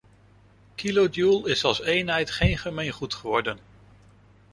[0.75, 3.59] Kilojoule is als eenheid geen gemeengoed geworden.